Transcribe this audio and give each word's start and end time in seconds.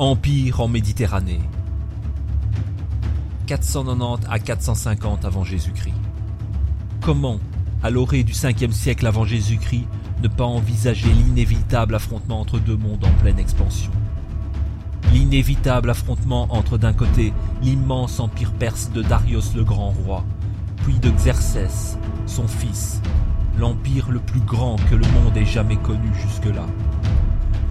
Empire 0.00 0.60
en 0.60 0.68
Méditerranée. 0.68 1.40
490 3.46 4.28
à 4.30 4.38
450 4.38 5.24
avant 5.24 5.42
Jésus-Christ. 5.42 5.96
Comment, 7.00 7.40
à 7.82 7.90
l'orée 7.90 8.22
du 8.22 8.32
5e 8.32 8.70
siècle 8.70 9.08
avant 9.08 9.24
Jésus-Christ, 9.24 9.88
ne 10.22 10.28
pas 10.28 10.44
envisager 10.44 11.08
l'inévitable 11.08 11.96
affrontement 11.96 12.38
entre 12.38 12.60
deux 12.60 12.76
mondes 12.76 13.04
en 13.04 13.10
pleine 13.20 13.40
expansion? 13.40 13.90
L'inévitable 15.12 15.90
affrontement 15.90 16.46
entre 16.50 16.78
d'un 16.78 16.92
côté 16.92 17.32
l'immense 17.60 18.20
empire 18.20 18.52
perse 18.52 18.92
de 18.92 19.02
Darius 19.02 19.56
le 19.56 19.64
grand 19.64 19.90
roi, 19.90 20.24
puis 20.84 20.94
de 21.00 21.10
Xerxès, 21.10 21.98
son 22.26 22.46
fils, 22.46 23.02
l'empire 23.58 24.12
le 24.12 24.20
plus 24.20 24.42
grand 24.42 24.76
que 24.88 24.94
le 24.94 25.06
monde 25.08 25.36
ait 25.36 25.44
jamais 25.44 25.76
connu 25.76 26.14
jusque-là. 26.22 26.66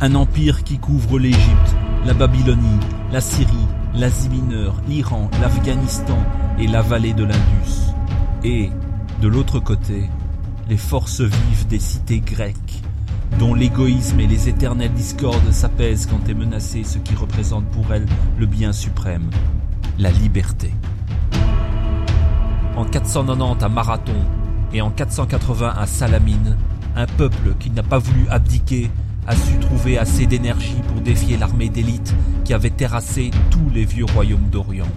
Un 0.02 0.14
empire 0.14 0.66
qui 0.66 0.78
couvre 0.78 1.20
l'Égypte, 1.20 1.75
la 2.07 2.13
Babylonie, 2.13 2.79
la 3.11 3.20
Syrie, 3.20 3.67
l'Asie 3.93 4.29
mineure, 4.29 4.75
l'Iran, 4.88 5.29
l'Afghanistan 5.41 6.17
et 6.57 6.66
la 6.66 6.81
vallée 6.81 7.13
de 7.13 7.25
l'Indus. 7.25 7.91
Et, 8.45 8.71
de 9.21 9.27
l'autre 9.27 9.59
côté, 9.59 10.09
les 10.70 10.77
forces 10.77 11.20
vives 11.20 11.67
des 11.67 11.80
cités 11.80 12.21
grecques, 12.21 12.81
dont 13.39 13.53
l'égoïsme 13.53 14.21
et 14.21 14.27
les 14.27 14.47
éternelles 14.47 14.93
discordes 14.93 15.52
s'apaisent 15.52 16.05
quand 16.05 16.30
est 16.30 16.33
menacé 16.33 16.85
ce 16.85 16.97
qui 16.97 17.13
représente 17.13 17.66
pour 17.71 17.93
elles 17.93 18.05
le 18.39 18.45
bien 18.45 18.71
suprême, 18.71 19.30
la 19.99 20.09
liberté. 20.09 20.73
En 22.77 22.85
490 22.85 23.66
à 23.66 23.67
Marathon 23.67 24.23
et 24.71 24.80
en 24.80 24.91
480 24.91 25.73
à 25.77 25.85
Salamine, 25.85 26.55
un 26.95 27.05
peuple 27.05 27.53
qui 27.59 27.69
n'a 27.69 27.83
pas 27.83 27.97
voulu 27.97 28.30
abdiquer 28.30 28.89
a 29.27 29.36
su 29.36 29.59
trouver 29.59 29.98
assez 29.98 30.26
d'énergie 30.26 30.81
pour 30.88 31.02
défier 31.02 31.38
l'armée 31.38 31.70
d'élite 31.70 32.16
qui 32.45 32.53
avait 32.53 32.70
terrassé 32.70 33.31
tous 33.52 33.70
les 33.73 33.83
vieux 33.83 34.06
royaumes 34.06 34.50
d'Orient. 34.50 34.88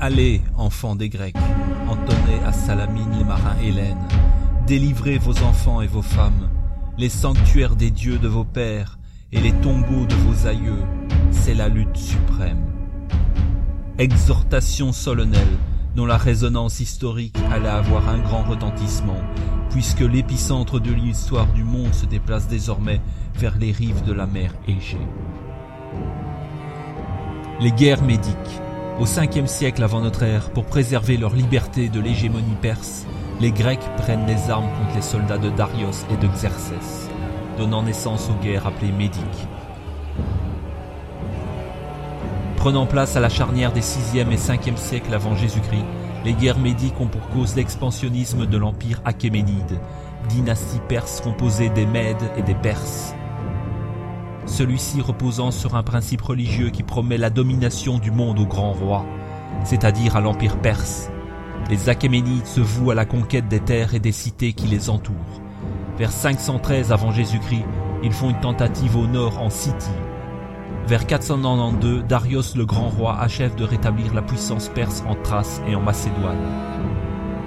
Allez, 0.00 0.42
enfants 0.56 0.96
des 0.96 1.08
Grecs, 1.08 1.36
entonnez 1.88 2.42
à 2.44 2.52
Salamine 2.52 3.18
les 3.18 3.24
marins 3.24 3.56
hélènes, 3.62 4.08
délivrez 4.66 5.18
vos 5.18 5.38
enfants 5.44 5.80
et 5.80 5.86
vos 5.86 6.02
femmes, 6.02 6.50
les 6.98 7.08
sanctuaires 7.08 7.76
des 7.76 7.90
dieux 7.90 8.18
de 8.18 8.28
vos 8.28 8.44
pères 8.44 8.98
et 9.32 9.40
les 9.40 9.52
tombeaux 9.52 10.06
de 10.06 10.14
vos 10.14 10.46
aïeux, 10.46 10.82
c'est 11.30 11.54
la 11.54 11.68
lutte 11.68 11.96
suprême. 11.96 12.64
Exhortation 13.98 14.92
solennelle 14.92 15.58
dont 15.94 16.06
la 16.06 16.16
résonance 16.16 16.80
historique 16.80 17.36
allait 17.50 17.68
avoir 17.68 18.08
un 18.08 18.18
grand 18.18 18.42
retentissement, 18.42 19.20
puisque 19.70 20.00
l'épicentre 20.00 20.80
de 20.80 20.92
l'histoire 20.92 21.46
du 21.52 21.64
monde 21.64 21.94
se 21.94 22.06
déplace 22.06 22.48
désormais 22.48 23.00
vers 23.34 23.56
les 23.58 23.72
rives 23.72 24.04
de 24.04 24.12
la 24.12 24.26
mer 24.26 24.52
Égée. 24.68 24.98
Les 27.60 27.72
guerres 27.72 28.02
médiques. 28.02 28.34
Au 28.98 29.04
5e 29.04 29.46
siècle 29.46 29.82
avant 29.82 30.00
notre 30.00 30.22
ère, 30.22 30.50
pour 30.50 30.66
préserver 30.66 31.16
leur 31.16 31.34
liberté 31.34 31.88
de 31.88 32.00
l'hégémonie 32.00 32.56
perse, 32.60 33.06
les 33.40 33.50
Grecs 33.50 33.80
prennent 33.96 34.26
les 34.26 34.50
armes 34.50 34.68
contre 34.78 34.96
les 34.96 35.02
soldats 35.02 35.38
de 35.38 35.48
Darius 35.50 36.04
et 36.12 36.16
de 36.16 36.26
Xerxès, 36.28 37.08
donnant 37.56 37.82
naissance 37.82 38.28
aux 38.28 38.44
guerres 38.44 38.66
appelées 38.66 38.92
médiques. 38.92 39.48
Prenant 42.60 42.84
place 42.84 43.16
à 43.16 43.20
la 43.20 43.30
charnière 43.30 43.72
des 43.72 43.80
6e 43.80 44.30
et 44.30 44.36
5e 44.36 44.76
siècles 44.76 45.14
avant 45.14 45.34
Jésus-Christ, 45.34 45.86
les 46.26 46.34
guerres 46.34 46.58
médiques 46.58 47.00
ont 47.00 47.06
pour 47.06 47.26
cause 47.30 47.56
l'expansionnisme 47.56 48.44
de 48.44 48.58
l'empire 48.58 49.00
achéménide, 49.06 49.80
dynastie 50.28 50.82
perse 50.86 51.22
composée 51.22 51.70
des 51.70 51.86
Mèdes 51.86 52.30
et 52.36 52.42
des 52.42 52.54
Perses. 52.54 53.14
Celui-ci 54.44 55.00
reposant 55.00 55.52
sur 55.52 55.74
un 55.74 55.82
principe 55.82 56.20
religieux 56.20 56.68
qui 56.68 56.82
promet 56.82 57.16
la 57.16 57.30
domination 57.30 57.98
du 57.98 58.10
monde 58.10 58.38
au 58.38 58.46
grand 58.46 58.72
roi, 58.72 59.06
c'est-à-dire 59.64 60.16
à, 60.16 60.20
l'empire 60.20 60.58
perse. 60.58 61.10
Les 61.70 61.88
Achéménides 61.88 62.46
se 62.46 62.60
vouent 62.60 62.90
à 62.90 62.94
la 62.94 63.06
conquête 63.06 63.48
des 63.48 63.60
terres 63.60 63.94
et 63.94 64.00
des 64.00 64.12
cités 64.12 64.52
qui 64.52 64.66
les 64.66 64.90
entourent. 64.90 65.40
Vers 65.96 66.12
513 66.12 66.92
avant 66.92 67.10
Jésus-Christ, 67.10 67.64
ils 68.02 68.12
font 68.12 68.28
une 68.28 68.40
tentative 68.40 68.98
au 68.98 69.06
nord 69.06 69.40
en 69.40 69.48
Scythie, 69.48 69.88
vers 70.90 71.06
492, 71.06 72.02
Darius 72.08 72.56
le 72.56 72.66
grand 72.66 72.88
roi 72.88 73.16
achève 73.16 73.54
de 73.54 73.62
rétablir 73.62 74.12
la 74.12 74.22
puissance 74.22 74.68
perse 74.68 75.04
en 75.06 75.14
Thrace 75.14 75.62
et 75.68 75.76
en 75.76 75.80
Macédoine. 75.80 76.36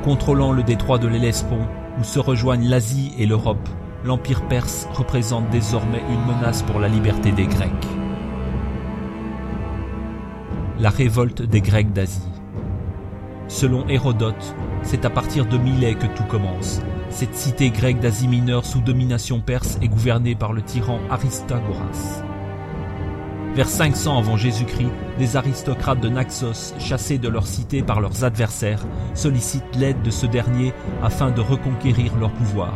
Contrôlant 0.02 0.54
le 0.54 0.64
détroit 0.64 0.98
de 0.98 1.10
l'Hellespont, 1.10 1.68
où 2.00 2.06
se 2.06 2.20
rejoignent 2.20 2.70
l'Asie 2.70 3.12
et 3.20 3.26
l'Europe, 3.26 3.68
l'Empire 4.06 4.48
perse 4.48 4.88
représente 4.94 5.50
désormais 5.50 6.02
une 6.10 6.34
menace 6.34 6.62
pour 6.62 6.80
la 6.80 6.88
liberté 6.88 7.34
des 7.34 7.46
Grecs. 7.46 7.70
La 10.80 10.90
révolte 10.90 11.42
des 11.42 11.60
Grecs 11.60 11.92
d'Asie. 11.92 12.32
Selon 13.50 13.86
Hérodote, 13.90 14.56
c'est 14.84 15.04
à 15.04 15.10
partir 15.10 15.46
de 15.48 15.58
Milet 15.58 15.96
que 15.96 16.08
tout 16.08 16.24
commence. 16.30 16.80
Cette 17.10 17.36
cité 17.36 17.72
grecque 17.72 18.00
d'Asie 18.00 18.30
mineure 18.30 18.64
sous 18.64 18.80
domination 18.80 19.42
perse 19.42 19.78
est 19.82 19.90
gouvernée 19.90 20.34
par 20.34 20.54
le 20.54 20.62
tyran 20.62 21.00
Aristagoras. 21.10 22.24
Vers 23.56 23.70
500 23.70 24.18
avant 24.18 24.36
Jésus-Christ, 24.36 24.90
des 25.20 25.38
aristocrates 25.38 26.00
de 26.00 26.10
Naxos, 26.10 26.74
chassés 26.80 27.20
de 27.20 27.30
leur 27.30 27.46
cité 27.46 27.84
par 27.84 28.02
leurs 28.02 28.24
adversaires, 28.24 28.84
sollicitent 29.14 29.76
l'aide 29.76 30.02
de 30.02 30.10
ce 30.10 30.26
dernier 30.26 30.74
afin 31.04 31.30
de 31.30 31.40
reconquérir 31.40 32.16
leur 32.18 32.32
pouvoir. 32.32 32.76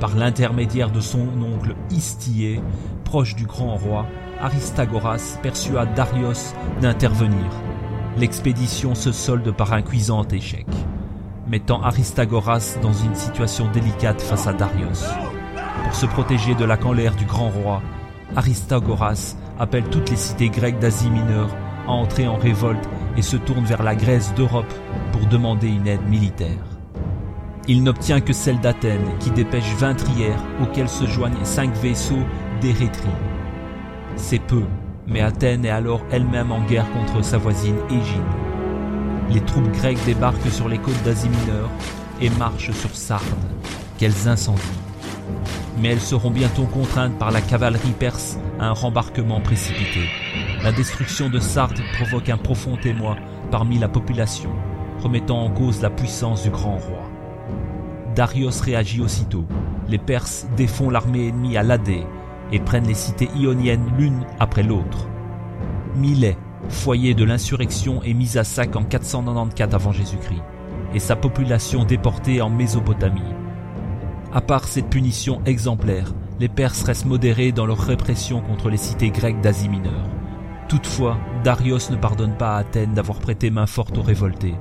Par 0.00 0.16
l'intermédiaire 0.16 0.90
de 0.90 1.00
son 1.00 1.28
oncle 1.42 1.74
Histier, 1.90 2.62
proche 3.04 3.34
du 3.34 3.44
grand 3.44 3.76
roi, 3.76 4.06
Aristagoras 4.40 5.38
persuade 5.42 5.92
Darius 5.94 6.54
d'intervenir. 6.80 7.50
L'expédition 8.16 8.94
se 8.94 9.12
solde 9.12 9.50
par 9.50 9.74
un 9.74 9.82
cuisant 9.82 10.26
échec, 10.28 10.66
mettant 11.46 11.82
Aristagoras 11.82 12.78
dans 12.80 12.94
une 12.94 13.14
situation 13.14 13.70
délicate 13.70 14.22
face 14.22 14.46
à 14.46 14.54
Darius. 14.54 15.04
Pour 15.84 15.94
se 15.94 16.06
protéger 16.06 16.54
de 16.54 16.64
la 16.64 16.78
colère 16.78 17.16
du 17.16 17.26
grand 17.26 17.50
roi, 17.50 17.82
Aristagoras 18.34 19.36
appelle 19.58 19.84
toutes 19.84 20.10
les 20.10 20.16
cités 20.16 20.48
grecques 20.48 20.78
d'Asie 20.78 21.10
mineure 21.10 21.54
à 21.86 21.92
entrer 21.92 22.26
en 22.26 22.36
révolte 22.36 22.88
et 23.16 23.22
se 23.22 23.36
tourne 23.36 23.64
vers 23.64 23.82
la 23.82 23.94
Grèce 23.94 24.34
d'Europe 24.34 24.72
pour 25.12 25.26
demander 25.26 25.68
une 25.68 25.86
aide 25.86 26.06
militaire. 26.08 26.64
Il 27.68 27.82
n'obtient 27.82 28.20
que 28.20 28.32
celle 28.32 28.60
d'Athènes 28.60 29.18
qui 29.18 29.30
dépêche 29.30 29.74
vingt 29.78 29.94
trières 29.94 30.42
auxquelles 30.62 30.88
se 30.88 31.06
joignent 31.06 31.44
cinq 31.44 31.74
vaisseaux 31.76 32.24
d'Érythrée. 32.60 33.08
C'est 34.16 34.38
peu, 34.38 34.62
mais 35.06 35.20
Athènes 35.20 35.64
est 35.64 35.70
alors 35.70 36.02
elle-même 36.10 36.52
en 36.52 36.64
guerre 36.64 36.90
contre 36.92 37.24
sa 37.24 37.38
voisine 37.38 37.76
Égine. 37.90 38.22
Les 39.30 39.40
troupes 39.40 39.70
grecques 39.72 40.04
débarquent 40.04 40.50
sur 40.50 40.68
les 40.68 40.78
côtes 40.78 41.02
d'Asie 41.04 41.28
mineure 41.28 41.70
et 42.20 42.30
marchent 42.30 42.70
sur 42.72 42.94
Sardes, 42.94 43.24
qu'elles 43.98 44.28
incendient 44.28 44.85
mais 45.78 45.88
elles 45.88 46.00
seront 46.00 46.30
bientôt 46.30 46.64
contraintes 46.64 47.18
par 47.18 47.30
la 47.30 47.40
cavalerie 47.40 47.94
perse 47.98 48.38
à 48.58 48.68
un 48.68 48.72
rembarquement 48.72 49.40
précipité. 49.40 50.00
La 50.62 50.72
destruction 50.72 51.28
de 51.28 51.38
Sardes 51.38 51.80
provoque 51.94 52.28
un 52.28 52.38
profond 52.38 52.76
émoi 52.84 53.16
parmi 53.50 53.78
la 53.78 53.88
population, 53.88 54.50
remettant 55.00 55.44
en 55.44 55.50
cause 55.50 55.82
la 55.82 55.90
puissance 55.90 56.42
du 56.42 56.50
grand 56.50 56.76
roi. 56.76 57.10
Darius 58.14 58.60
réagit 58.60 59.02
aussitôt. 59.02 59.44
Les 59.88 59.98
Perses 59.98 60.46
défont 60.56 60.90
l'armée 60.90 61.28
ennemie 61.28 61.56
à 61.56 61.62
Ladé 61.62 62.06
et 62.50 62.58
prennent 62.58 62.86
les 62.86 62.94
cités 62.94 63.28
ioniennes 63.36 63.92
l'une 63.98 64.24
après 64.40 64.62
l'autre. 64.62 65.08
Milet, 65.96 66.36
foyer 66.68 67.14
de 67.14 67.24
l'insurrection, 67.24 68.02
est 68.02 68.14
mis 68.14 68.38
à 68.38 68.44
sac 68.44 68.74
en 68.76 68.84
494 68.84 69.74
avant 69.74 69.92
Jésus-Christ, 69.92 70.42
et 70.94 70.98
sa 70.98 71.16
population 71.16 71.84
déportée 71.84 72.40
en 72.40 72.50
Mésopotamie. 72.50 73.34
À 74.36 74.42
part 74.42 74.68
cette 74.68 74.90
punition 74.90 75.40
exemplaire, 75.46 76.12
les 76.40 76.50
Perses 76.50 76.82
restent 76.82 77.06
modérés 77.06 77.52
dans 77.52 77.64
leur 77.64 77.78
répression 77.78 78.42
contre 78.42 78.68
les 78.68 78.76
cités 78.76 79.08
grecques 79.08 79.40
d'Asie 79.40 79.70
mineure. 79.70 80.10
Toutefois, 80.68 81.16
Darius 81.42 81.88
ne 81.88 81.96
pardonne 81.96 82.36
pas 82.36 82.54
à 82.54 82.58
Athènes 82.58 82.92
d'avoir 82.92 83.18
prêté 83.18 83.48
main 83.48 83.64
forte 83.64 83.96
aux 83.96 84.02
révoltés. 84.02 84.54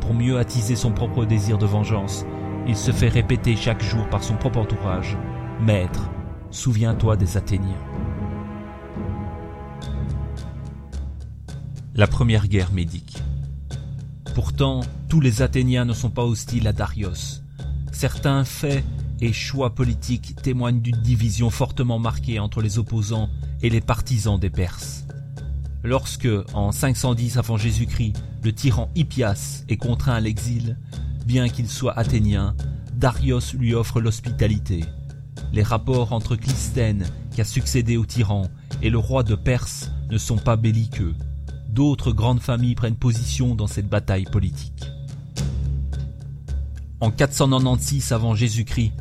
Pour 0.00 0.12
mieux 0.12 0.38
attiser 0.38 0.74
son 0.74 0.90
propre 0.90 1.24
désir 1.24 1.56
de 1.56 1.66
vengeance, 1.66 2.26
il 2.66 2.74
se 2.74 2.90
fait 2.90 3.10
répéter 3.10 3.54
chaque 3.54 3.84
jour 3.84 4.08
par 4.08 4.24
son 4.24 4.34
propre 4.34 4.58
entourage 4.58 5.16
Maître, 5.60 6.10
souviens-toi 6.50 7.16
des 7.16 7.36
Athéniens. 7.36 7.78
La 11.94 12.08
première 12.08 12.48
guerre 12.48 12.72
médique. 12.72 13.22
Pourtant, 14.34 14.80
tous 15.08 15.20
les 15.20 15.42
Athéniens 15.42 15.84
ne 15.84 15.92
sont 15.92 16.10
pas 16.10 16.24
hostiles 16.24 16.66
à 16.66 16.72
Darius. 16.72 17.44
Certains 17.92 18.42
faits 18.42 18.82
et 19.22 19.32
choix 19.32 19.74
politiques 19.74 20.34
témoignent 20.42 20.80
d'une 20.80 21.00
division 21.00 21.48
fortement 21.48 22.00
marquée 22.00 22.40
entre 22.40 22.60
les 22.60 22.78
opposants 22.78 23.30
et 23.62 23.70
les 23.70 23.80
partisans 23.80 24.38
des 24.38 24.50
Perses. 24.50 25.06
Lorsque, 25.84 26.28
en 26.54 26.72
510 26.72 27.38
avant 27.38 27.56
Jésus-Christ, 27.56 28.14
le 28.42 28.52
tyran 28.52 28.90
Hippias 28.96 29.64
est 29.68 29.76
contraint 29.76 30.14
à 30.14 30.20
l'exil, 30.20 30.76
bien 31.24 31.48
qu'il 31.48 31.68
soit 31.68 31.96
athénien, 31.96 32.56
Darius 32.94 33.54
lui 33.54 33.74
offre 33.74 34.00
l'hospitalité. 34.00 34.84
Les 35.52 35.62
rapports 35.62 36.12
entre 36.12 36.34
Clisthène, 36.34 37.06
qui 37.30 37.40
a 37.40 37.44
succédé 37.44 37.96
au 37.96 38.04
tyran, 38.04 38.48
et 38.82 38.90
le 38.90 38.98
roi 38.98 39.22
de 39.22 39.36
Perse 39.36 39.92
ne 40.10 40.18
sont 40.18 40.38
pas 40.38 40.56
belliqueux. 40.56 41.14
D'autres 41.68 42.10
grandes 42.12 42.42
familles 42.42 42.74
prennent 42.74 42.96
position 42.96 43.54
dans 43.54 43.68
cette 43.68 43.88
bataille 43.88 44.24
politique. 44.24 44.84
En 46.98 47.10
496 47.12 48.12
avant 48.12 48.34
Jésus-Christ, 48.34 48.92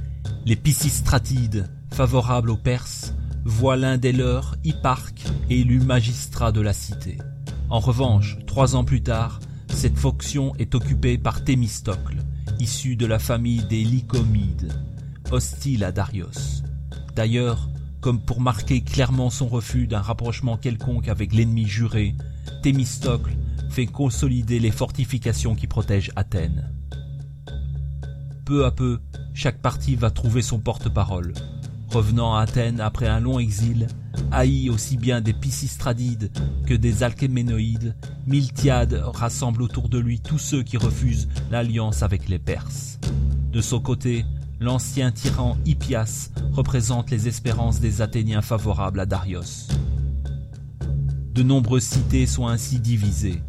les 0.46 0.56
Pisistratides, 0.56 1.70
favorables 1.94 2.50
aux 2.50 2.58
Perses, 2.58 3.14
voient 3.46 3.76
l'un 3.76 3.98
des 3.98 4.12
leurs, 4.12 4.56
Hipparque, 4.64 5.24
élu 5.50 5.80
magistrat 5.80 6.52
de 6.52 6.62
la 6.62 6.74
cité. 6.74 7.18
En 7.70 7.80
revanche, 7.80 8.38
trois 8.48 8.76
ans 8.76 8.84
plus 8.84 9.04
tard, 9.04 9.40
cette 9.70 9.98
fonction 9.98 10.54
est 10.58 10.76
occupée 10.76 11.18
par 11.18 11.44
Thémistocle, 11.44 12.18
issu 12.60 12.96
de 12.96 13.06
la 13.06 13.20
famille 13.20 13.64
des 13.66 13.84
Lycomides, 13.84 14.74
hostile 15.32 15.84
à 15.84 15.92
Darius. 15.92 16.64
D'ailleurs, 17.16 17.70
comme 18.00 18.20
pour 18.20 18.42
marquer 18.42 18.82
clairement 18.82 19.30
son 19.30 19.48
refus 19.48 19.88
d'un 19.88 20.02
rapprochement 20.02 20.58
quelconque 20.58 21.08
avec 21.08 21.34
l'ennemi 21.34 21.68
juré, 21.68 22.16
Thémistocle 22.64 23.34
fait 23.70 23.86
consolider 23.86 24.60
les 24.60 24.72
fortifications 24.72 25.56
qui 25.56 25.68
protègent 25.68 26.12
Athènes. 26.16 26.74
Peu 28.44 28.66
à 28.66 28.72
peu, 28.72 29.00
chaque 29.34 29.62
partie 29.62 29.96
va 29.96 30.12
trouver 30.12 30.42
son 30.42 30.60
porte-parole. 30.60 31.34
Revenant 31.90 32.36
à 32.36 32.42
Athènes 32.42 32.80
après 32.80 33.08
un 33.08 33.20
long 33.20 33.40
exil, 33.40 33.88
haï 34.32 34.70
aussi 34.70 34.98
bien 34.98 35.20
des 35.20 35.34
Pisistradides 35.34 36.32
que 36.66 36.74
des 36.74 37.04
Alchéménoïdes, 37.04 37.96
Miltiade 38.28 39.02
rassemble 39.04 39.62
autour 39.62 39.90
de 39.90 39.98
lui 39.98 40.20
tous 40.20 40.40
ceux 40.40 40.64
qui 40.64 40.78
refusent 40.78 41.28
l'alliance 41.50 42.02
avec 42.02 42.30
les 42.30 42.40
Perses. 42.40 43.00
De 43.52 43.60
son 43.60 43.82
côté, 43.82 44.26
l'ancien 44.62 45.12
tyran 45.12 45.58
Hippias 45.66 46.30
représente 46.54 47.10
les 47.12 47.28
espérances 47.28 47.82
des 47.82 48.02
Athéniens 48.02 48.42
favorables 48.42 49.00
à 49.02 49.06
Darius. 49.06 49.68
De 51.34 51.44
nombreuses 51.44 51.84
cités 51.84 52.26
sont 52.26 52.48
ainsi 52.48 52.80
divisées. 52.80 53.42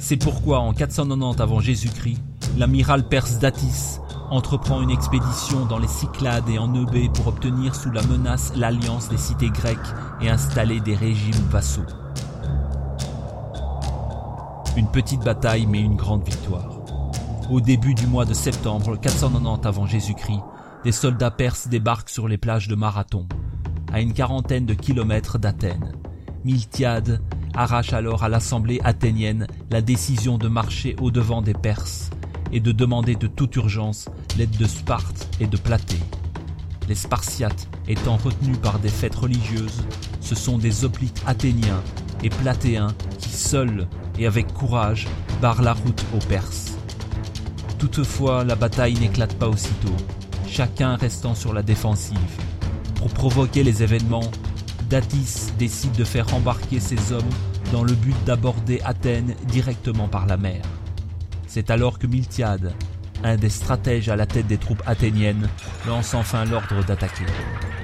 C'est 0.00 0.16
pourquoi 0.16 0.60
en 0.60 0.72
490 0.72 1.40
avant 1.40 1.60
Jésus-Christ, 1.60 2.20
l'amiral 2.56 3.08
perse 3.08 3.38
Datis 3.38 3.98
entreprend 4.30 4.82
une 4.82 4.90
expédition 4.90 5.64
dans 5.64 5.78
les 5.78 5.88
Cyclades 5.88 6.48
et 6.48 6.58
en 6.58 6.74
Eubée 6.74 7.08
pour 7.08 7.28
obtenir 7.28 7.74
sous 7.74 7.90
la 7.90 8.02
menace 8.02 8.52
l'alliance 8.54 9.08
des 9.08 9.16
cités 9.16 9.50
grecques 9.50 9.78
et 10.20 10.28
installer 10.28 10.80
des 10.80 10.94
régimes 10.94 11.46
vassaux. 11.50 11.86
Une 14.76 14.90
petite 14.90 15.24
bataille 15.24 15.66
mais 15.66 15.80
une 15.80 15.96
grande 15.96 16.24
victoire. 16.24 16.80
Au 17.50 17.60
début 17.60 17.94
du 17.94 18.06
mois 18.06 18.26
de 18.26 18.34
septembre 18.34 18.96
490 18.96 19.66
avant 19.66 19.86
Jésus-Christ, 19.86 20.42
des 20.84 20.92
soldats 20.92 21.30
perses 21.30 21.68
débarquent 21.68 22.10
sur 22.10 22.28
les 22.28 22.38
plages 22.38 22.68
de 22.68 22.74
Marathon, 22.74 23.26
à 23.92 24.00
une 24.00 24.12
quarantaine 24.12 24.66
de 24.66 24.74
kilomètres 24.74 25.38
d'Athènes. 25.38 25.92
Miltiade 26.44 27.22
arrache 27.54 27.92
alors 27.92 28.22
à 28.22 28.28
l'assemblée 28.28 28.80
athénienne 28.84 29.46
la 29.70 29.80
décision 29.80 30.38
de 30.38 30.48
marcher 30.48 30.94
au-devant 31.00 31.42
des 31.42 31.54
Perses 31.54 32.10
et 32.52 32.60
de 32.60 32.72
demander 32.72 33.14
de 33.14 33.26
toute 33.26 33.56
urgence 33.56 34.06
l'aide 34.36 34.56
de 34.56 34.66
Sparte 34.66 35.28
et 35.40 35.46
de 35.46 35.56
Platée. 35.56 36.00
Les 36.88 36.94
Spartiates 36.94 37.68
étant 37.86 38.16
retenus 38.16 38.58
par 38.58 38.78
des 38.78 38.88
fêtes 38.88 39.14
religieuses, 39.14 39.82
ce 40.20 40.34
sont 40.34 40.58
des 40.58 40.84
hoplites 40.84 41.22
athéniens 41.26 41.82
et 42.22 42.30
platéens 42.30 42.94
qui 43.18 43.28
seuls 43.28 43.86
et 44.18 44.26
avec 44.26 44.52
courage 44.54 45.06
barrent 45.40 45.62
la 45.62 45.74
route 45.74 46.04
aux 46.14 46.26
Perses. 46.26 46.78
Toutefois, 47.78 48.42
la 48.44 48.56
bataille 48.56 48.94
n'éclate 48.94 49.34
pas 49.34 49.48
aussitôt, 49.48 49.96
chacun 50.46 50.96
restant 50.96 51.34
sur 51.34 51.52
la 51.52 51.62
défensive. 51.62 52.18
Pour 52.96 53.08
provoquer 53.10 53.62
les 53.62 53.82
événements, 53.82 54.30
Datis 54.90 55.52
décide 55.58 55.92
de 55.92 56.04
faire 56.04 56.34
embarquer 56.34 56.80
ses 56.80 57.12
hommes 57.12 57.28
dans 57.72 57.84
le 57.84 57.92
but 57.92 58.16
d'aborder 58.24 58.80
Athènes 58.84 59.34
directement 59.46 60.08
par 60.08 60.26
la 60.26 60.36
mer. 60.36 60.62
C'est 61.58 61.72
alors 61.72 61.98
que 61.98 62.06
Miltiade, 62.06 62.72
un 63.24 63.34
des 63.34 63.48
stratèges 63.48 64.08
à 64.08 64.14
la 64.14 64.26
tête 64.26 64.46
des 64.46 64.58
troupes 64.58 64.84
athéniennes, 64.86 65.48
lance 65.88 66.14
enfin 66.14 66.44
l'ordre 66.44 66.84
d'attaquer. 66.84 67.26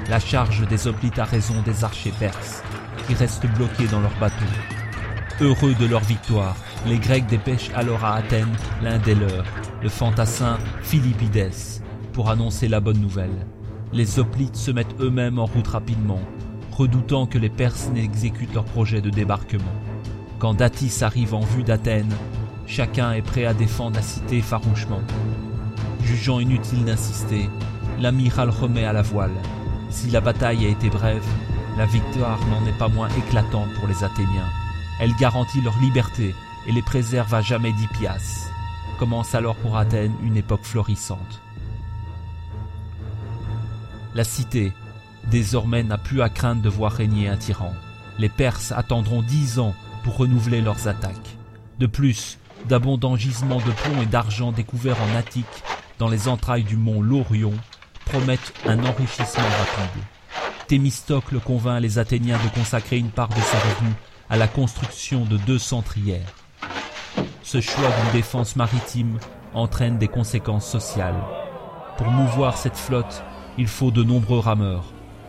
La 0.08 0.20
charge 0.20 0.64
des 0.68 0.86
hoplites 0.86 1.18
a 1.18 1.24
raison 1.24 1.60
des 1.64 1.82
archers 1.82 2.14
perses, 2.16 2.62
qui 3.04 3.14
restent 3.14 3.48
bloqués 3.56 3.88
dans 3.88 3.98
leurs 3.98 4.16
bateaux. 4.20 4.36
Heureux 5.40 5.74
de 5.74 5.86
leur 5.86 6.04
victoire, 6.04 6.54
les 6.86 7.00
Grecs 7.00 7.26
dépêchent 7.26 7.72
alors 7.74 8.04
à 8.04 8.14
Athènes 8.14 8.54
l'un 8.80 8.98
des 8.98 9.16
leurs, 9.16 9.44
le 9.82 9.88
fantassin 9.88 10.56
Philippides, 10.82 11.50
pour 12.12 12.30
annoncer 12.30 12.68
la 12.68 12.78
bonne 12.78 13.00
nouvelle. 13.00 13.44
Les 13.92 14.20
hoplites 14.20 14.54
se 14.54 14.70
mettent 14.70 15.00
eux-mêmes 15.00 15.40
en 15.40 15.46
route 15.46 15.66
rapidement, 15.66 16.20
redoutant 16.70 17.26
que 17.26 17.38
les 17.38 17.50
Perses 17.50 17.90
n'exécutent 17.92 18.54
leur 18.54 18.66
projet 18.66 19.00
de 19.00 19.10
débarquement. 19.10 19.64
Quand 20.38 20.54
Datis 20.54 21.02
arrive 21.02 21.34
en 21.34 21.40
vue 21.40 21.64
d'Athènes, 21.64 22.14
chacun 22.66 23.12
est 23.12 23.22
prêt 23.22 23.44
à 23.44 23.54
défendre 23.54 23.96
la 23.96 24.02
cité 24.02 24.40
farouchement. 24.42 25.02
Jugeant 26.02 26.40
inutile 26.40 26.84
d'insister, 26.84 27.48
l'amiral 27.98 28.50
remet 28.50 28.84
à 28.84 28.92
la 28.92 29.02
voile. 29.02 29.34
Si 29.90 30.10
la 30.10 30.20
bataille 30.20 30.66
a 30.66 30.68
été 30.68 30.90
brève, 30.90 31.24
la 31.76 31.86
victoire 31.86 32.38
n'en 32.46 32.66
est 32.66 32.78
pas 32.78 32.88
moins 32.88 33.08
éclatante 33.10 33.72
pour 33.74 33.88
les 33.88 34.04
Athéniens. 34.04 34.50
Elle 35.00 35.14
garantit 35.16 35.60
leur 35.60 35.78
liberté 35.80 36.34
et 36.66 36.72
les 36.72 36.82
préserve 36.82 37.34
à 37.34 37.40
jamais 37.40 37.72
d'Hippias. 37.72 38.48
Commence 38.98 39.34
alors 39.34 39.56
pour 39.56 39.76
Athènes 39.76 40.14
une 40.22 40.36
époque 40.36 40.62
florissante. 40.62 41.40
La 44.14 44.22
cité, 44.22 44.72
désormais, 45.30 45.82
n'a 45.82 45.98
plus 45.98 46.22
à 46.22 46.28
craindre 46.28 46.62
de 46.62 46.68
voir 46.68 46.92
régner 46.92 47.28
un 47.28 47.36
tyran. 47.36 47.72
Les 48.18 48.28
Perses 48.28 48.70
attendront 48.70 49.22
dix 49.22 49.58
ans 49.58 49.74
pour 50.04 50.16
renouveler 50.16 50.60
leurs 50.60 50.86
attaques. 50.86 51.36
De 51.80 51.86
plus, 51.86 52.38
d'abondants 52.68 53.16
gisements 53.16 53.58
de 53.58 53.70
plomb 53.70 54.02
et 54.02 54.06
d'argent 54.06 54.52
découverts 54.52 55.00
en 55.02 55.16
Attique, 55.16 55.46
dans 55.98 56.08
les 56.08 56.28
entrailles 56.28 56.64
du 56.64 56.76
mont 56.76 57.02
Laurion, 57.02 57.54
promettent 58.06 58.52
un 58.66 58.78
enrichissement 58.84 59.42
rapide. 59.42 60.02
Thémistocle 60.66 61.40
convainc 61.40 61.80
les 61.80 61.98
Athéniens 61.98 62.38
de 62.42 62.58
consacrer 62.58 62.98
une 62.98 63.10
part 63.10 63.28
de 63.28 63.34
ses 63.34 63.56
revenus 63.56 63.94
à 64.30 64.36
la 64.36 64.48
construction 64.48 65.24
de 65.24 65.36
deux 65.36 65.58
centrières. 65.58 66.34
Ce 67.42 67.60
choix 67.60 67.88
d'une 67.88 68.12
défense 68.12 68.56
maritime 68.56 69.18
entraîne 69.52 69.98
des 69.98 70.08
conséquences 70.08 70.68
sociales. 70.68 71.22
Pour 71.98 72.08
mouvoir 72.08 72.56
cette 72.56 72.76
flotte, 72.76 73.22
il 73.58 73.68
faut 73.68 73.90
de 73.90 74.02
nombreux 74.02 74.40
rameurs. 74.40 74.84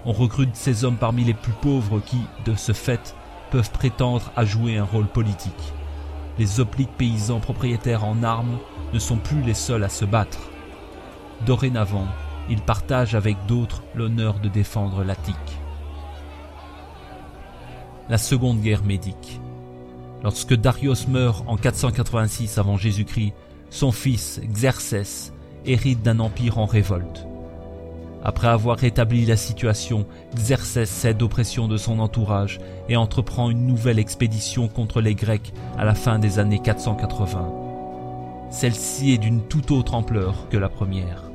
On 0.05 0.13
recrute 0.13 0.55
ces 0.55 0.83
hommes 0.83 0.97
parmi 0.97 1.23
les 1.23 1.33
plus 1.33 1.53
pauvres 1.61 1.99
qui, 1.99 2.19
de 2.45 2.55
ce 2.55 2.71
fait, 2.71 3.15
peuvent 3.51 3.71
prétendre 3.71 4.31
à 4.35 4.45
jouer 4.45 4.77
un 4.77 4.83
rôle 4.83 5.07
politique. 5.07 5.73
Les 6.37 6.59
hoplites 6.59 6.91
paysans 6.91 7.39
propriétaires 7.39 8.03
en 8.03 8.21
armes 8.23 8.57
ne 8.93 8.99
sont 8.99 9.17
plus 9.17 9.41
les 9.41 9.53
seuls 9.53 9.83
à 9.83 9.89
se 9.89 10.05
battre. 10.05 10.49
Dorénavant, 11.45 12.07
ils 12.49 12.61
partagent 12.61 13.15
avec 13.15 13.37
d'autres 13.47 13.83
l'honneur 13.95 14.39
de 14.39 14.49
défendre 14.49 15.03
l'Attique. 15.03 15.35
La 18.09 18.17
Seconde 18.17 18.61
Guerre 18.61 18.83
médique. 18.83 19.39
Lorsque 20.23 20.53
Darius 20.53 21.07
meurt 21.07 21.43
en 21.47 21.57
486 21.57 22.57
avant 22.57 22.77
Jésus-Christ, 22.77 23.33
son 23.69 23.91
fils 23.91 24.41
Xerxès 24.43 25.33
hérite 25.65 26.01
d'un 26.01 26.19
empire 26.19 26.57
en 26.57 26.65
révolte. 26.65 27.27
Après 28.27 28.47
avoir 28.47 28.79
rétabli 28.79 29.23
la 29.23 29.37
situation, 29.37 30.07
Xerxès 30.35 30.89
cède 30.89 31.21
aux 31.21 31.27
pressions 31.27 31.67
de 31.67 31.77
son 31.77 31.99
entourage 31.99 32.59
et 32.89 32.97
entreprend 32.97 33.51
une 33.51 33.67
nouvelle 33.67 33.99
expédition 33.99 34.67
contre 34.67 34.99
les 34.99 35.13
Grecs 35.13 35.53
à 35.77 35.85
la 35.85 35.93
fin 35.93 36.17
des 36.17 36.39
années 36.39 36.57
480. 36.57 37.53
Celle-ci 38.49 39.11
est 39.11 39.19
d'une 39.19 39.41
toute 39.41 39.69
autre 39.69 39.93
ampleur 39.93 40.49
que 40.49 40.57
la 40.57 40.69
première. 40.69 41.29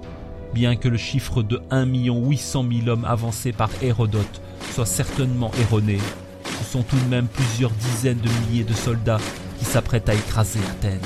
Bien 0.53 0.75
que 0.75 0.89
le 0.89 0.97
chiffre 0.97 1.45
de 1.45 1.63
1 1.71 1.85
800 1.85 2.65
000 2.85 2.89
hommes 2.89 3.05
avancé 3.05 3.53
par 3.53 3.71
Hérodote 3.83 4.43
soit 4.73 4.85
certainement 4.85 5.53
erroné, 5.61 5.99
ce 6.45 6.65
sont 6.65 6.83
tout 6.83 6.99
de 6.99 7.09
même 7.09 7.29
plusieurs 7.29 7.71
dizaines 7.71 8.19
de 8.19 8.49
milliers 8.49 8.65
de 8.65 8.75
soldats 8.75 9.21
qui 9.61 9.65
s'apprêtent 9.65 10.09
à 10.09 10.15
écraser 10.15 10.59
Athènes. 10.69 10.99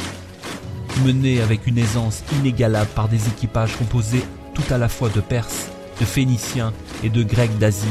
Menés 1.05 1.43
avec 1.43 1.67
une 1.67 1.76
aisance 1.76 2.25
inégalable 2.41 2.91
par 2.95 3.09
des 3.09 3.29
équipages 3.29 3.76
composés 3.76 4.25
tout 4.55 4.73
à 4.73 4.79
la 4.79 4.88
fois 4.88 5.11
de 5.11 5.21
Perses, 5.21 5.74
de 6.01 6.05
Phéniciens 6.05 6.73
et 7.03 7.11
de 7.11 7.23
Grecs 7.23 7.59
d'Asie, 7.59 7.87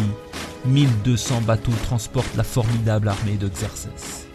1200 0.66 1.42
bateaux 1.42 1.74
transportent 1.84 2.36
la 2.36 2.44
formidable 2.44 3.08
armée 3.08 3.36
de 3.36 3.48
Xerxès. 3.48 4.28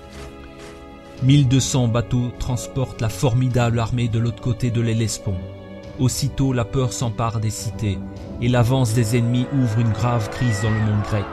1200 1.23 1.89
bateaux 1.89 2.31
transportent 2.39 3.01
la 3.01 3.09
formidable 3.09 3.81
armée 3.81 4.09
de 4.09 4.19
l'autre 4.19 4.43
côté 4.43 4.71
de 4.71 4.81
l'Hellespont. 4.81 5.37
Aussitôt 5.99 6.53
la 6.53 6.65
peur 6.65 6.93
s'empare 6.93 7.41
des 7.41 7.51
cités, 7.51 7.99
et 8.41 8.49
l'avance 8.49 8.95
des 8.95 9.17
ennemis 9.17 9.47
ouvre 9.53 9.81
une 9.81 9.93
grave 9.93 10.31
crise 10.31 10.63
dans 10.63 10.71
le 10.71 10.81
monde 10.81 11.03
grec. 11.03 11.27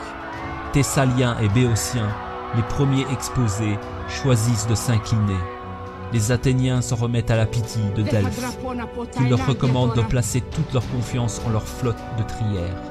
Thessaliens 0.73 1.37
et 1.39 1.49
Béotiens, 1.49 2.09
les 2.55 2.63
premiers 2.63 3.05
exposés, 3.11 3.77
choisissent 4.07 4.67
de 4.67 4.75
s'incliner 4.75 5.54
les 6.13 6.31
Athéniens 6.31 6.81
s'en 6.81 6.95
remettent 6.95 7.31
à 7.31 7.35
la 7.35 7.45
pitié 7.45 7.81
de 7.95 8.03
Delphes, 8.03 8.57
qui 9.11 9.27
leur 9.27 9.45
recommande 9.45 9.95
de 9.95 10.01
placer 10.01 10.41
toute 10.41 10.73
leur 10.73 10.87
confiance 10.89 11.41
en 11.45 11.49
leur 11.49 11.67
flotte 11.67 12.01
de 12.17 12.23
trières. 12.23 12.81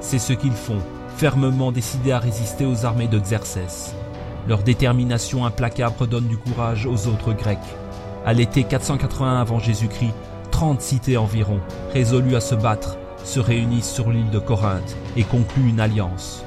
C'est 0.00 0.18
ce 0.18 0.32
qu'ils 0.32 0.52
font, 0.52 0.80
fermement 1.16 1.72
décidés 1.72 2.12
à 2.12 2.18
résister 2.18 2.64
aux 2.64 2.86
armées 2.86 3.08
de 3.08 3.18
Xerxès. 3.18 3.94
Leur 4.46 4.62
détermination 4.62 5.44
implacable 5.44 6.06
donne 6.06 6.28
du 6.28 6.38
courage 6.38 6.86
aux 6.86 7.08
autres 7.08 7.32
Grecs. 7.32 7.58
À 8.24 8.32
l'été 8.32 8.64
481 8.64 9.40
avant 9.40 9.58
Jésus-Christ, 9.58 10.14
30 10.50 10.80
cités 10.80 11.16
environ, 11.16 11.60
résolues 11.92 12.36
à 12.36 12.40
se 12.40 12.54
battre, 12.54 12.96
se 13.24 13.40
réunissent 13.40 13.92
sur 13.92 14.10
l'île 14.10 14.30
de 14.30 14.38
Corinthe 14.38 14.96
et 15.16 15.24
concluent 15.24 15.68
une 15.68 15.80
alliance. 15.80 16.44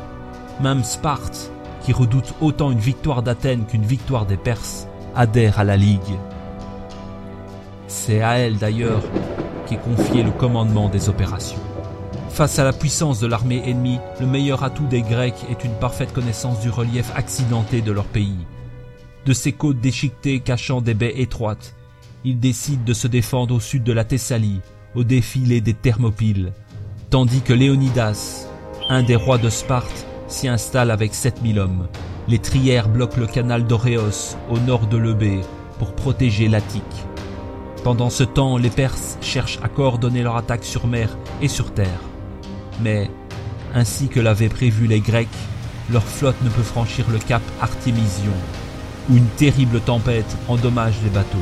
Même 0.61 0.83
Sparte, 0.83 1.51
qui 1.83 1.93
redoute 1.93 2.33
autant 2.41 2.71
une 2.71 2.79
victoire 2.79 3.23
d'Athènes 3.23 3.65
qu'une 3.65 3.85
victoire 3.85 4.25
des 4.25 4.37
Perses, 4.37 4.87
adhère 5.15 5.59
à 5.59 5.63
la 5.63 5.77
Ligue. 5.77 5.99
C'est 7.87 8.21
à 8.21 8.37
elle 8.37 8.57
d'ailleurs 8.57 9.03
qu'est 9.67 9.77
confié 9.77 10.23
le 10.23 10.31
commandement 10.31 10.89
des 10.89 11.09
opérations. 11.09 11.59
Face 12.29 12.59
à 12.59 12.63
la 12.63 12.73
puissance 12.73 13.19
de 13.19 13.27
l'armée 13.27 13.61
ennemie, 13.65 13.99
le 14.19 14.25
meilleur 14.25 14.63
atout 14.63 14.87
des 14.87 15.01
Grecs 15.01 15.45
est 15.49 15.63
une 15.65 15.73
parfaite 15.73 16.13
connaissance 16.13 16.61
du 16.61 16.69
relief 16.69 17.11
accidenté 17.15 17.81
de 17.81 17.91
leur 17.91 18.05
pays. 18.05 18.45
De 19.25 19.33
ces 19.33 19.51
côtes 19.51 19.81
déchiquetées 19.81 20.39
cachant 20.39 20.81
des 20.81 20.93
baies 20.93 21.19
étroites, 21.19 21.75
ils 22.23 22.39
décident 22.39 22.83
de 22.85 22.93
se 22.93 23.07
défendre 23.07 23.55
au 23.55 23.59
sud 23.59 23.83
de 23.83 23.93
la 23.93 24.05
Thessalie, 24.05 24.61
au 24.95 25.03
défilé 25.03 25.61
des 25.61 25.73
Thermopyles, 25.73 26.53
tandis 27.09 27.41
que 27.41 27.53
Léonidas, 27.53 28.47
un 28.89 29.03
des 29.03 29.15
rois 29.15 29.37
de 29.37 29.49
Sparte, 29.49 30.05
s'y 30.27 30.47
installe 30.47 30.91
avec 30.91 31.13
7000 31.13 31.59
hommes. 31.59 31.87
Les 32.31 32.39
trières 32.39 32.87
bloquent 32.87 33.19
le 33.19 33.27
canal 33.27 33.67
d'Oréos 33.67 34.37
au 34.49 34.57
nord 34.57 34.87
de 34.87 34.95
l'Eubée 34.95 35.41
pour 35.79 35.93
protéger 35.93 36.47
l'Attique. 36.47 37.05
Pendant 37.83 38.09
ce 38.09 38.23
temps, 38.23 38.55
les 38.55 38.69
Perses 38.69 39.17
cherchent 39.19 39.59
à 39.61 39.67
coordonner 39.67 40.23
leur 40.23 40.37
attaque 40.37 40.63
sur 40.63 40.87
mer 40.87 41.17
et 41.41 41.49
sur 41.49 41.73
terre. 41.73 41.99
Mais, 42.81 43.11
ainsi 43.75 44.07
que 44.07 44.21
l'avaient 44.21 44.47
prévu 44.47 44.87
les 44.87 45.01
Grecs, 45.01 45.27
leur 45.91 46.05
flotte 46.05 46.41
ne 46.41 46.47
peut 46.47 46.63
franchir 46.63 47.03
le 47.11 47.19
cap 47.19 47.41
Artémision, 47.59 48.31
où 49.09 49.17
une 49.17 49.27
terrible 49.35 49.81
tempête 49.81 50.37
endommage 50.47 50.95
les 51.03 51.09
bateaux. 51.09 51.37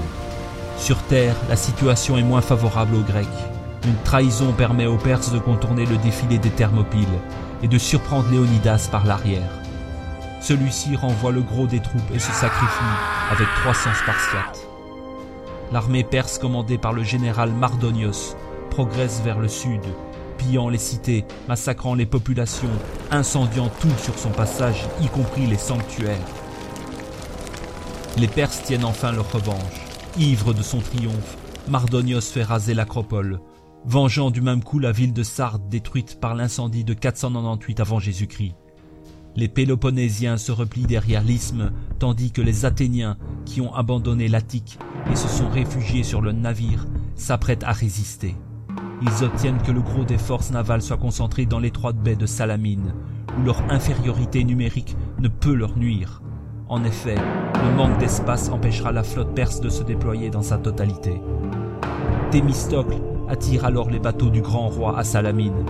Sur 0.80 0.98
terre, 1.04 1.36
la 1.50 1.56
situation 1.56 2.18
est 2.18 2.24
moins 2.24 2.42
favorable 2.42 2.96
aux 2.96 3.04
Grecs. 3.04 3.28
Une 3.86 4.02
trahison 4.06 4.54
permet 4.54 4.88
aux 4.88 4.98
Perses 4.98 5.32
de 5.32 5.38
contourner 5.38 5.86
le 5.86 5.98
défilé 5.98 6.40
des 6.40 6.50
Thermopyles 6.50 7.20
et 7.62 7.68
de 7.68 7.78
surprendre 7.78 8.32
Léonidas 8.32 8.90
par 8.92 9.06
l'arrière. 9.06 9.52
Celui-ci 10.42 10.96
renvoie 10.96 11.32
le 11.32 11.42
gros 11.42 11.68
des 11.68 11.80
troupes 11.80 12.12
et 12.14 12.20
se 12.20 12.32
sacrifie 12.32 12.84
avec 13.32 13.48
300 13.62 13.90
Spartiates. 13.94 14.68
L'armée 15.72 16.04
perse 16.04 16.40
commandée 16.40 16.78
par 16.78 16.94
le 16.94 17.04
général 17.04 17.52
Mardonios 17.52 18.36
progresse 18.72 19.22
vers 19.24 19.40
le 19.40 19.48
sud, 19.48 19.82
pillant 20.38 20.70
les 20.70 20.78
cités, 20.78 21.26
massacrant 21.48 21.94
les 21.94 22.06
populations, 22.06 22.70
incendiant 23.12 23.70
tout 23.80 23.98
sur 24.02 24.18
son 24.18 24.30
passage, 24.30 24.86
y 25.02 25.08
compris 25.08 25.46
les 25.46 25.58
sanctuaires. 25.58 26.18
Les 28.18 28.28
Perses 28.28 28.64
tiennent 28.64 28.86
enfin 28.86 29.12
leur 29.12 29.32
revanche. 29.32 29.86
Ivre 30.18 30.54
de 30.54 30.64
son 30.64 30.80
triomphe, 30.80 31.38
Mardonios 31.68 32.22
fait 32.22 32.44
raser 32.44 32.74
l'acropole, 32.74 33.40
vengeant 33.86 34.32
du 34.32 34.42
même 34.42 34.64
coup 34.64 34.80
la 34.80 34.92
ville 34.92 35.14
de 35.14 35.24
Sardes 35.24 35.70
détruite 35.70 36.20
par 36.20 36.34
l'incendie 36.36 36.84
de 36.84 36.94
498 36.94 37.80
avant 37.80 38.00
Jésus-Christ. 38.00 38.56
Les 39.36 39.48
Péloponnésiens 39.48 40.38
se 40.38 40.52
replient 40.52 40.88
derrière 40.88 41.24
l'isthme, 41.24 41.72
tandis 42.00 42.32
que 42.32 42.42
les 42.42 42.66
Athéniens, 42.66 43.18
qui 43.46 43.62
ont 43.62 43.74
abandonné 43.74 44.28
l'Attique 44.28 44.80
et 45.12 45.16
se 45.16 45.28
sont 45.28 45.50
réfugiés 45.50 46.04
sur 46.04 46.22
le 46.22 46.32
navire, 46.32 46.88
s'apprêtent 47.16 47.64
à 47.64 47.72
résister. 47.72 48.36
Ils 49.02 49.24
obtiennent 49.24 49.62
que 49.62 49.72
le 49.72 49.82
gros 49.82 50.04
des 50.04 50.18
forces 50.18 50.52
navales 50.52 50.82
soit 50.82 50.98
concentré 50.98 51.46
dans 51.46 51.60
l'étroite 51.60 51.98
baie 51.98 52.16
de 52.16 52.26
Salamine, 52.26 52.94
où 53.38 53.44
leur 53.44 53.62
infériorité 53.72 54.44
numérique 54.44 54.98
ne 55.20 55.30
peut 55.30 55.54
leur 55.54 55.78
nuire. 55.78 56.22
En 56.68 56.84
effet, 56.84 57.16
le 57.16 57.76
manque 57.76 57.98
d'espace 57.98 58.50
empêchera 58.50 58.92
la 58.92 59.04
flotte 59.04 59.34
perse 59.34 59.62
de 59.62 59.70
se 59.70 59.84
déployer 59.84 60.30
dans 60.30 60.42
sa 60.42 60.58
totalité. 60.58 61.22
Thémistocle 62.32 63.02
attire 63.30 63.66
alors 63.66 63.90
les 63.90 64.00
bateaux 64.00 64.30
du 64.30 64.42
grand 64.42 64.68
roi 64.68 64.98
à 64.98 65.04
Salamine, 65.04 65.66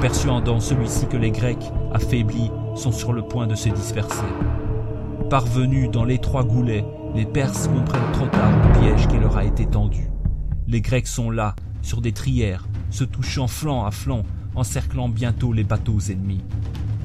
persuadant 0.00 0.60
celui-ci 0.60 1.06
que 1.06 1.16
les 1.16 1.30
Grecs, 1.30 1.70
affaiblis, 1.92 2.50
sont 2.74 2.92
sur 2.92 3.12
le 3.12 3.22
point 3.22 3.46
de 3.46 3.54
se 3.54 3.68
disperser. 3.68 4.24
Parvenus 5.30 5.90
dans 5.90 6.04
l'étroit 6.04 6.44
goulet, 6.44 6.84
les 7.14 7.26
Perses 7.26 7.68
comprennent 7.68 8.12
trop 8.12 8.26
tard 8.26 8.50
le 8.50 8.80
piège 8.80 9.08
qui 9.08 9.18
leur 9.18 9.36
a 9.36 9.44
été 9.44 9.66
tendu. 9.66 10.10
Les 10.66 10.80
Grecs 10.80 11.06
sont 11.06 11.30
là, 11.30 11.54
sur 11.82 12.00
des 12.00 12.12
trières, 12.12 12.66
se 12.90 13.04
touchant 13.04 13.46
flanc 13.46 13.84
à 13.84 13.90
flanc, 13.90 14.22
encerclant 14.54 15.08
bientôt 15.08 15.52
les 15.52 15.64
bateaux 15.64 16.00
ennemis. 16.00 16.44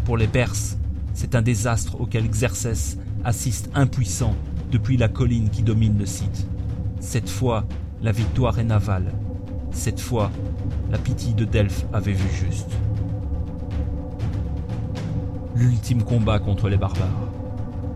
Pour 0.05 0.17
les 0.17 0.27
Perses, 0.27 0.77
c'est 1.13 1.35
un 1.35 1.41
désastre 1.41 1.99
auquel 1.99 2.29
Xerxès 2.29 2.97
assiste 3.23 3.69
impuissant 3.73 4.35
depuis 4.71 4.97
la 4.97 5.07
colline 5.07 5.49
qui 5.49 5.63
domine 5.63 5.97
le 5.97 6.05
site. 6.05 6.47
Cette 6.99 7.29
fois, 7.29 7.65
la 8.01 8.11
victoire 8.11 8.59
est 8.59 8.63
navale. 8.63 9.11
Cette 9.71 9.99
fois, 9.99 10.31
la 10.89 10.97
pitié 10.97 11.33
de 11.33 11.45
Delphes 11.45 11.85
avait 11.93 12.13
vu 12.13 12.29
juste. 12.29 12.69
L'ultime 15.55 16.03
combat 16.03 16.39
contre 16.39 16.69
les 16.69 16.77
barbares. 16.77 17.07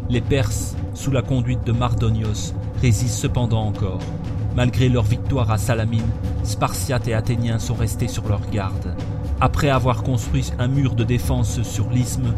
Les 0.09 0.21
Perses, 0.21 0.75
sous 0.93 1.11
la 1.11 1.21
conduite 1.21 1.63
de 1.63 1.71
Mardonios, 1.71 2.53
résistent 2.81 3.21
cependant 3.21 3.65
encore. 3.65 4.01
Malgré 4.55 4.89
leur 4.89 5.03
victoire 5.03 5.51
à 5.51 5.57
Salamine, 5.57 6.09
Spartiates 6.43 7.07
et 7.07 7.13
Athéniens 7.13 7.59
sont 7.59 7.75
restés 7.75 8.07
sur 8.07 8.27
leur 8.27 8.41
garde. 8.49 8.95
Après 9.39 9.69
avoir 9.69 10.03
construit 10.03 10.51
un 10.59 10.67
mur 10.67 10.93
de 10.95 11.03
défense 11.03 11.61
sur 11.61 11.89
l'isthme, 11.89 12.33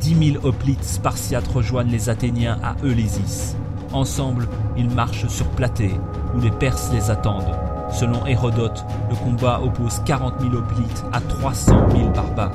dix 0.00 0.14
mille 0.14 0.38
hoplites 0.42 0.84
spartiates 0.84 1.48
rejoignent 1.48 1.90
les 1.90 2.08
Athéniens 2.08 2.58
à 2.62 2.76
Eulésis. 2.84 3.56
Ensemble, 3.92 4.48
ils 4.76 4.90
marchent 4.90 5.28
sur 5.28 5.46
Platée, 5.46 5.94
où 6.34 6.40
les 6.40 6.50
Perses 6.50 6.92
les 6.92 7.10
attendent. 7.10 7.75
Selon 7.90 8.26
Hérodote, 8.26 8.84
le 9.08 9.16
combat 9.16 9.60
oppose 9.62 10.00
40 10.04 10.40
000 10.40 10.54
hoplites 10.54 11.04
à 11.12 11.20
300 11.20 11.88
000 11.90 12.10
barbares. 12.10 12.50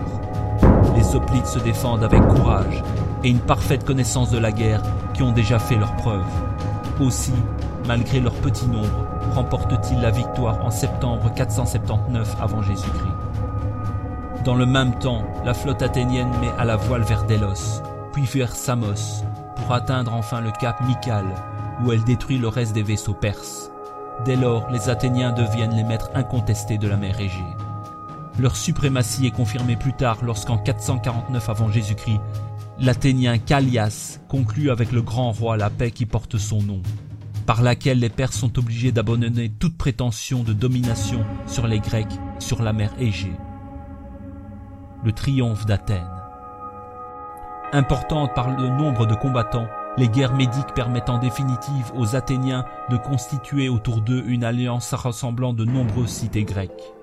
Les 0.96 1.16
hoplites 1.16 1.48
se 1.48 1.60
défendent 1.60 2.04
avec 2.04 2.22
courage 2.28 2.84
et 3.24 3.30
une 3.30 3.40
parfaite 3.40 3.86
connaissance 3.86 4.30
de 4.32 4.38
la 4.38 4.52
guerre 4.52 4.82
qui 5.14 5.24
ont 5.24 5.32
déjà 5.32 5.58
fait 5.60 5.78
leurs 5.78 5.96
preuves. 5.96 6.26
Aussi, 7.00 7.34
malgré 7.88 8.20
leur 8.20 8.34
petit 8.34 8.68
nombre, 8.68 9.08
remportent-ils 9.34 10.02
la 10.02 10.12
victoire 10.12 10.64
en 10.64 10.72
septembre 10.72 11.32
479 11.34 12.36
avant 12.42 12.62
Jésus-Christ. 12.62 13.12
Dans 14.44 14.56
le 14.56 14.66
même 14.66 14.98
temps, 15.00 15.24
la 15.46 15.54
flotte 15.54 15.82
athénienne 15.82 16.32
met 16.42 16.52
à 16.58 16.66
la 16.66 16.76
voile 16.76 17.04
vers 17.04 17.24
Délos, 17.26 17.82
puis 18.12 18.26
vers 18.26 18.56
Samos, 18.56 19.24
pour 19.56 19.74
atteindre 19.74 20.14
enfin 20.14 20.42
le 20.42 20.52
cap 20.52 20.82
Mycale, 20.88 21.34
où 21.84 21.92
elle 21.92 22.04
détruit 22.04 22.38
le 22.38 22.48
reste 22.48 22.74
des 22.74 22.84
vaisseaux 22.84 23.14
perses. 23.14 23.72
Dès 24.24 24.36
lors, 24.36 24.70
les 24.70 24.90
Athéniens 24.90 25.32
deviennent 25.32 25.76
les 25.76 25.84
maîtres 25.84 26.12
incontestés 26.14 26.78
de 26.78 26.88
la 26.88 26.96
mer 26.96 27.20
Égée. 27.20 27.40
Leur 28.40 28.56
suprématie 28.56 29.26
est 29.26 29.36
confirmée 29.36 29.76
plus 29.76 29.94
tard 29.94 30.20
lorsqu'en 30.24 30.58
449 30.58 31.50
avant 31.50 31.72
Jésus-Christ, 31.72 32.20
l'Athénien 32.80 33.40
Callias 33.40 34.20
conclut 34.28 34.70
avec 34.70 34.92
le 34.92 35.02
grand 35.02 35.32
roi 35.32 35.58
la 35.58 35.72
paix 35.72 35.90
qui 35.90 36.06
porte 36.06 36.38
son 36.38 36.62
nom, 36.62 36.84
par 37.48 37.64
laquelle 37.64 38.00
les 38.00 38.10
Perses 38.10 38.38
sont 38.38 38.60
obligés 38.60 38.92
d'abandonner 38.92 39.50
toute 39.50 39.76
prétention 39.76 40.44
de 40.44 40.54
domination 40.54 41.26
sur 41.48 41.66
les 41.66 41.80
Grecs 41.80 42.20
sur 42.38 42.62
la 42.62 42.74
mer 42.74 42.92
Égée. 43.00 43.36
Le 45.04 45.12
triomphe 45.14 45.66
d'Athènes. 45.66 46.08
Importante 47.74 48.36
par 48.36 48.56
le 48.56 48.70
nombre 48.70 49.08
de 49.08 49.16
combattants, 49.16 49.68
les 49.98 50.08
guerres 50.08 50.34
médiques 50.34 50.74
permettent 50.74 51.10
en 51.10 51.18
définitive 51.18 51.92
aux 51.96 52.16
Athéniens 52.16 52.66
de 52.90 52.98
constituer 52.98 53.70
autour 53.70 54.02
d'eux 54.02 54.24
une 54.26 54.44
alliance 54.44 54.94
rassemblant 54.94 55.54
de 55.54 55.66
nombreuses 55.66 56.10
cités 56.10 56.44
grecques. 56.44 56.94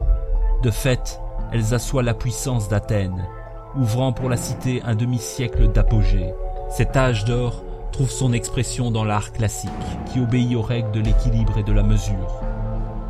De 0.62 0.70
fait, 0.70 1.20
elles 1.52 1.74
assoient 1.74 2.02
la 2.02 2.14
puissance 2.14 2.68
d'Athènes, 2.68 3.26
ouvrant 3.76 4.12
pour 4.12 4.28
la 4.28 4.36
cité 4.36 4.82
un 4.84 4.94
demi-siècle 4.94 5.68
d'apogée. 5.68 6.32
Cet 6.70 6.96
âge 6.96 7.24
d'or 7.24 7.62
trouve 7.92 8.10
son 8.10 8.32
expression 8.32 8.90
dans 8.90 9.04
l'art 9.04 9.32
classique, 9.32 9.70
qui 10.06 10.20
obéit 10.20 10.56
aux 10.56 10.62
règles 10.62 10.90
de 10.92 11.00
l'équilibre 11.00 11.58
et 11.58 11.62
de 11.62 11.72
la 11.72 11.82
mesure. 11.82 12.40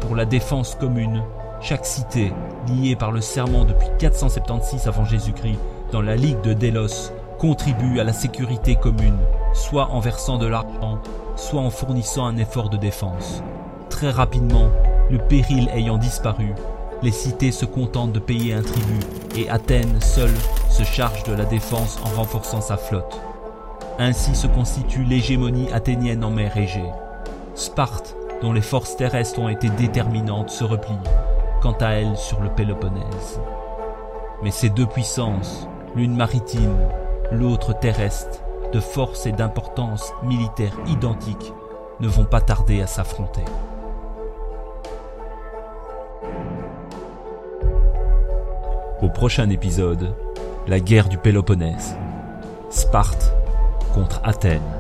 Pour 0.01 0.17
la 0.17 0.25
défense 0.25 0.75
commune, 0.75 1.23
chaque 1.61 1.87
cité, 1.87 2.33
liée 2.69 2.97
par 2.97 3.13
le 3.13 3.21
serment 3.21 3.65
depuis 3.65 3.89
476 3.99 4.87
avant 4.87 5.05
Jésus-Christ 5.05 5.59
dans 5.91 6.03
la 6.03 6.17
Ligue 6.17 6.41
de 6.43 6.53
Délos, 6.53 7.13
contribue 7.39 8.01
à 8.01 8.05
la 8.05 8.13
sécurité 8.13 8.77
commune, 8.77 9.19
soit 9.55 9.91
en 9.91 10.01
versant 10.01 10.39
de 10.39 10.47
l'argent, 10.47 10.99
soit 11.37 11.61
en 11.61 11.71
fournissant 11.71 12.27
un 12.27 12.37
effort 12.37 12.69
de 12.69 12.77
défense. 12.77 13.43
Très 13.89 14.11
rapidement, 14.11 14.69
le 15.11 15.19
péril 15.19 15.71
ayant 15.73 15.99
disparu, 15.99 16.55
les 17.03 17.13
cités 17.13 17.53
se 17.53 17.65
contentent 17.65 18.13
de 18.13 18.19
payer 18.19 18.55
un 18.55 18.63
tribut 18.63 19.07
et 19.37 19.49
Athènes 19.49 20.01
seule 20.01 20.35
se 20.69 20.83
charge 20.83 21.23
de 21.25 21.33
la 21.33 21.45
défense 21.45 21.99
en 22.05 22.17
renforçant 22.17 22.61
sa 22.61 22.77
flotte. 22.77 23.21
Ainsi 24.01 24.35
se 24.35 24.47
constitue 24.49 25.05
l'hégémonie 25.05 25.73
athénienne 25.73 26.25
en 26.25 26.31
mer 26.31 26.57
Égée. 26.57 26.91
Sparte, 27.55 28.17
dont 28.43 28.53
les 28.53 28.61
forces 28.61 28.97
terrestres 28.97 29.39
ont 29.39 29.49
été 29.49 29.69
déterminantes, 29.71 30.51
se 30.51 30.65
replie, 30.65 30.99
quant 31.63 31.77
à 31.81 31.91
elle, 31.93 32.17
sur 32.17 32.41
le 32.41 32.51
Péloponnèse. 32.51 33.41
Mais 34.43 34.51
ces 34.51 34.71
deux 34.71 34.87
puissances, 34.87 35.69
l'une 35.97 36.15
maritime, 36.15 36.77
l'autre 37.31 37.73
terrestre, 37.73 38.41
de 38.73 38.81
force 38.81 39.27
et 39.27 39.33
d'importance 39.33 40.13
militaire 40.23 40.73
identiques 40.87 41.53
ne 42.01 42.09
vont 42.09 42.25
pas 42.25 42.41
tarder 42.41 42.81
à 42.83 42.87
s'affronter. 42.87 43.45
Au 49.01 49.09
prochain 49.09 49.49
épisode, 49.51 50.15
la 50.67 50.81
guerre 50.81 51.09
du 51.09 51.19
Péloponnèse. 51.19 51.97
Sparte 52.71 53.33
contre 53.95 54.21
Athènes. 54.25 54.78